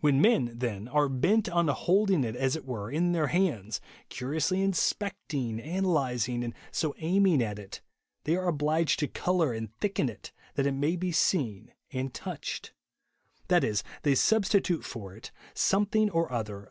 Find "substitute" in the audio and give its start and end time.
14.14-14.84